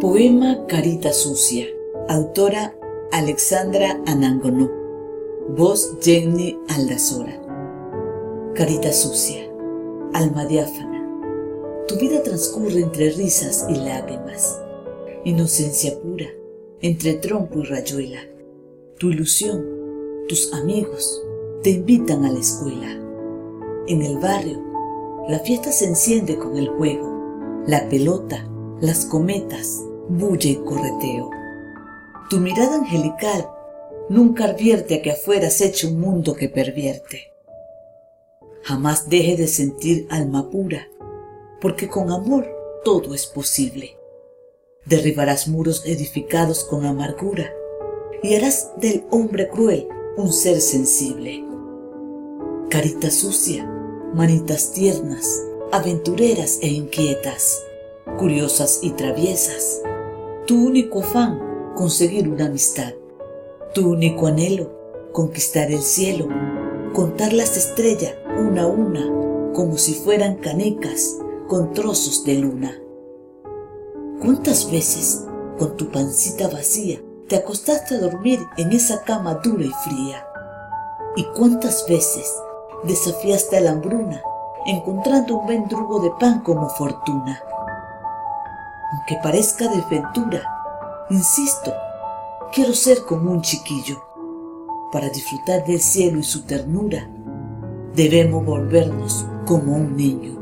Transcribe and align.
Poema 0.00 0.64
Carita 0.66 1.12
Sucia. 1.12 1.66
Autora 2.08 2.74
Alexandra 3.12 4.00
Anangonú. 4.06 4.70
Voz 5.54 5.98
Jenny 6.00 6.58
Aldazora. 6.70 7.38
Carita 8.54 8.94
sucia. 8.94 9.42
Alma 10.14 10.46
diáfana. 10.46 11.06
Tu 11.86 11.96
vida 11.96 12.22
transcurre 12.22 12.80
entre 12.80 13.10
risas 13.10 13.66
y 13.68 13.74
lágrimas. 13.74 14.58
Inocencia 15.26 16.00
pura, 16.00 16.28
entre 16.80 17.12
trompo 17.14 17.58
y 17.58 17.64
rayuela. 17.64 18.20
Tu 18.96 19.10
ilusión, 19.10 19.66
tus 20.28 20.50
amigos, 20.54 21.22
te 21.62 21.72
invitan 21.72 22.24
a 22.24 22.32
la 22.32 22.40
escuela. 22.40 22.90
En 23.86 24.00
el 24.00 24.16
barrio, 24.16 24.62
la 25.28 25.40
fiesta 25.40 25.70
se 25.70 25.84
enciende 25.84 26.38
con 26.38 26.56
el 26.56 26.68
juego, 26.70 27.62
la 27.66 27.86
pelota, 27.90 28.46
las 28.80 29.04
cometas, 29.04 29.84
bulla 30.18 30.50
y 30.50 30.56
correteo. 30.56 31.30
Tu 32.28 32.38
mirada 32.38 32.76
angelical 32.76 33.48
nunca 34.08 34.46
advierte 34.46 34.96
a 34.96 35.02
que 35.02 35.12
afuera 35.12 35.50
se 35.50 35.66
eche 35.66 35.86
un 35.86 36.00
mundo 36.00 36.34
que 36.34 36.48
pervierte. 36.48 37.32
Jamás 38.62 39.08
deje 39.08 39.36
de 39.36 39.46
sentir 39.46 40.06
alma 40.10 40.50
pura, 40.50 40.88
porque 41.60 41.88
con 41.88 42.10
amor 42.10 42.48
todo 42.84 43.14
es 43.14 43.26
posible. 43.26 43.96
Derribarás 44.84 45.48
muros 45.48 45.86
edificados 45.86 46.64
con 46.64 46.84
amargura 46.84 47.52
y 48.22 48.34
harás 48.34 48.72
del 48.76 49.04
hombre 49.10 49.48
cruel 49.48 49.88
un 50.16 50.32
ser 50.32 50.60
sensible. 50.60 51.44
Carita 52.68 53.10
sucia, 53.10 53.64
manitas 54.14 54.72
tiernas, 54.72 55.40
aventureras 55.72 56.58
e 56.62 56.68
inquietas, 56.68 57.62
curiosas 58.18 58.80
y 58.82 58.90
traviesas, 58.90 59.82
tu 60.50 60.66
único 60.66 60.98
afán, 60.98 61.38
conseguir 61.76 62.28
una 62.28 62.46
amistad. 62.46 62.92
Tu 63.72 63.88
único 63.88 64.26
anhelo, 64.26 64.68
conquistar 65.12 65.70
el 65.70 65.80
cielo, 65.80 66.26
contar 66.92 67.32
las 67.32 67.56
estrellas 67.56 68.14
una 68.36 68.62
a 68.62 68.66
una, 68.66 69.52
como 69.54 69.78
si 69.78 69.94
fueran 69.94 70.38
canecas 70.38 71.18
con 71.46 71.72
trozos 71.72 72.24
de 72.24 72.34
luna. 72.34 72.72
¿Cuántas 74.20 74.68
veces, 74.72 75.24
con 75.56 75.76
tu 75.76 75.88
pancita 75.92 76.48
vacía, 76.48 77.00
te 77.28 77.36
acostaste 77.36 77.94
a 77.94 78.00
dormir 78.00 78.40
en 78.56 78.72
esa 78.72 79.04
cama 79.04 79.34
dura 79.34 79.66
y 79.66 79.88
fría? 79.88 80.26
¿Y 81.14 81.26
cuántas 81.38 81.86
veces 81.88 82.28
desafiaste 82.82 83.56
a 83.56 83.60
la 83.60 83.70
hambruna, 83.70 84.20
encontrando 84.66 85.38
un 85.38 85.46
vendrugo 85.46 86.00
de 86.00 86.10
pan 86.18 86.40
como 86.40 86.68
fortuna? 86.70 87.40
Aunque 88.92 89.16
parezca 89.22 89.68
desventura, 89.68 90.42
insisto, 91.10 91.72
quiero 92.52 92.72
ser 92.74 92.98
como 93.06 93.30
un 93.30 93.42
chiquillo. 93.42 94.02
Para 94.92 95.08
disfrutar 95.08 95.64
del 95.64 95.80
cielo 95.80 96.18
y 96.18 96.24
su 96.24 96.42
ternura, 96.42 97.08
debemos 97.94 98.44
volvernos 98.44 99.26
como 99.46 99.76
un 99.76 99.96
niño. 99.96 100.38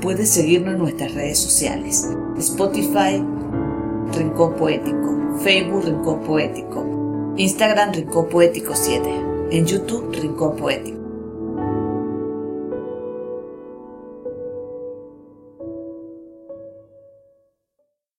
Puedes 0.00 0.30
seguirnos 0.30 0.74
en 0.74 0.78
nuestras 0.78 1.14
redes 1.14 1.38
sociales, 1.38 2.08
Spotify, 2.38 3.22
Rincón 4.16 4.54
Poético, 4.54 5.38
Facebook, 5.38 5.84
Rincón 5.84 6.20
Poético, 6.20 7.34
Instagram, 7.36 7.92
Rincón 7.92 8.28
Poético 8.28 8.74
7, 8.74 9.02
en 9.50 9.66
YouTube, 9.66 10.12
Rincón 10.12 10.56
Poético. 10.56 11.01